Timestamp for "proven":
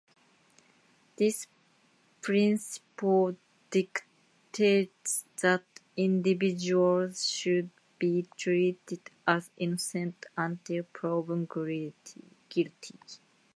10.85-11.45